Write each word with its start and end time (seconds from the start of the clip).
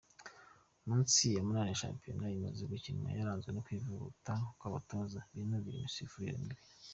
Iminsi 0.85 1.25
umunani 1.41 1.69
ya 1.71 1.79
shampiyona 1.83 2.25
imaze 2.37 2.61
gukinwa 2.71 3.07
yaranzwe 3.17 3.49
no 3.51 3.63
kwivovota 3.65 4.33
kw’abatoza 4.59 5.19
binubira 5.33 5.77
imisifurire 5.79 6.35
mibi. 6.43 6.61